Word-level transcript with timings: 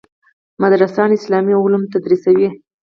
مدرسان 0.61 1.09
اسلامي 1.19 1.53
علوم 1.63 1.83
تدریسوي. 1.93 2.49